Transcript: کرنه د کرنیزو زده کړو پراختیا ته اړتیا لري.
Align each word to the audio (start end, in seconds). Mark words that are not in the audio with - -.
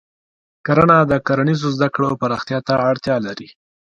کرنه 0.65 0.97
د 1.11 1.13
کرنیزو 1.27 1.69
زده 1.75 1.87
کړو 1.95 2.09
پراختیا 2.21 2.59
ته 2.67 2.73
اړتیا 2.89 3.15
لري. 3.25 3.47